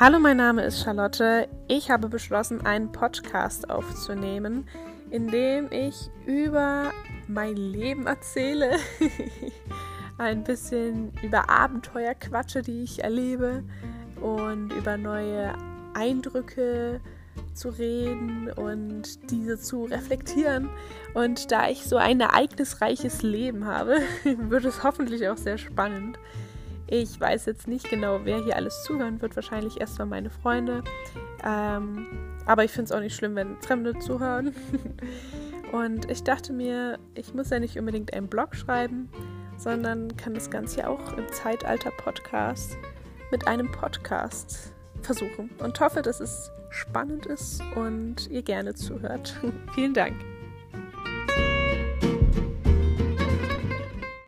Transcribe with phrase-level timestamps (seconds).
[0.00, 1.48] Hallo, mein Name ist Charlotte.
[1.66, 4.68] Ich habe beschlossen, einen Podcast aufzunehmen,
[5.10, 6.92] in dem ich über
[7.26, 8.76] mein Leben erzähle,
[10.18, 13.64] ein bisschen über Abenteuer quatsche, die ich erlebe
[14.20, 15.52] und über neue
[15.94, 17.00] Eindrücke
[17.52, 20.70] zu reden und diese zu reflektieren.
[21.14, 26.20] Und da ich so ein ereignisreiches Leben habe, wird es hoffentlich auch sehr spannend.
[26.90, 29.36] Ich weiß jetzt nicht genau, wer hier alles zuhören wird.
[29.36, 30.82] Wahrscheinlich erstmal meine Freunde.
[31.44, 32.06] Ähm,
[32.46, 34.54] aber ich finde es auch nicht schlimm, wenn Fremde zuhören.
[35.72, 39.10] Und ich dachte mir, ich muss ja nicht unbedingt einen Blog schreiben,
[39.58, 42.78] sondern kann das Ganze ja auch im Zeitalter-Podcast
[43.30, 45.50] mit einem Podcast versuchen.
[45.58, 49.36] Und hoffe, dass es spannend ist und ihr gerne zuhört.
[49.74, 50.16] Vielen Dank.